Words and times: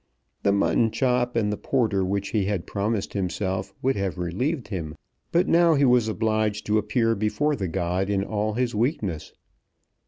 The 0.41 0.51
mutton 0.51 0.89
chop 0.89 1.35
and 1.35 1.53
porter 1.61 2.03
which 2.03 2.29
he 2.29 2.45
had 2.45 2.65
promised 2.65 3.13
himself 3.13 3.71
would 3.83 3.95
have 3.97 4.17
relieved 4.17 4.69
him; 4.69 4.95
but 5.31 5.47
now 5.47 5.75
he 5.75 5.85
was 5.85 6.07
obliged 6.07 6.65
to 6.65 6.79
appear 6.79 7.13
before 7.13 7.55
the 7.55 7.67
god 7.67 8.09
in 8.09 8.23
all 8.23 8.53
his 8.53 8.73
weakness. 8.73 9.31